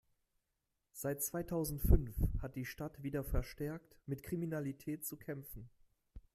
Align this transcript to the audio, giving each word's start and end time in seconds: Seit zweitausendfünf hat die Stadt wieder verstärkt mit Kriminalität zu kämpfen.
Seit 0.93 1.21
zweitausendfünf 1.21 2.15
hat 2.41 2.55
die 2.55 2.65
Stadt 2.65 3.03
wieder 3.03 3.23
verstärkt 3.23 3.95
mit 4.07 4.23
Kriminalität 4.23 5.05
zu 5.05 5.15
kämpfen. 5.15 5.69